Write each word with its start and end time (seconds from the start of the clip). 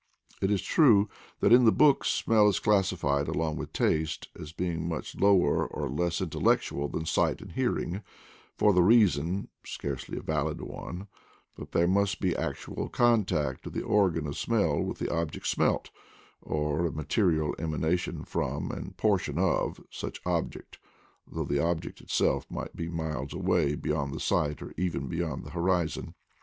It 0.41 0.49
is 0.49 0.63
true 0.63 1.09
that 1.41 1.53
in 1.53 1.65
the 1.65 1.71
books 1.71 2.07
smell 2.09 2.49
is 2.49 2.59
classified 2.59 3.27
along 3.27 3.57
with 3.57 3.71
taste, 3.71 4.29
as 4.39 4.51
being 4.51 4.89
much 4.89 5.15
lower 5.15 5.63
or 5.67 5.87
less 5.91 6.19
intellectual 6.21 6.87
than 6.87 7.05
sight 7.05 7.39
and 7.39 7.51
hearing, 7.51 8.01
for 8.57 8.73
the 8.73 8.81
reason 8.81 9.49
(scarcely 9.63 10.17
a 10.17 10.23
valid 10.23 10.59
one) 10.59 11.07
that 11.55 11.71
there 11.73 11.87
must 11.87 12.19
be 12.19 12.35
actual 12.35 12.89
contact 12.89 13.67
of 13.67 13.73
the 13.73 13.83
organ 13.83 14.25
of 14.25 14.35
smell 14.39 14.79
with 14.81 14.97
the 14.97 15.13
object 15.13 15.45
smelt, 15.45 15.91
or 16.41 16.87
a 16.87 16.91
material 16.91 17.55
emanation 17.59 18.23
from, 18.23 18.71
and 18.71 18.97
portion 18.97 19.37
of, 19.37 19.79
such 19.91 20.19
object, 20.25 20.79
although 21.27 21.45
the 21.45 21.63
object 21.63 22.01
itself 22.01 22.49
might 22.49 22.75
be 22.75 22.89
miles 22.89 23.33
away 23.35 23.75
beyond 23.75 24.15
the 24.15 24.19
sight 24.19 24.63
or 24.63 24.73
even 24.77 25.07
beyond 25.07 25.43
the 25.43 25.51
horizon. 25.51 26.15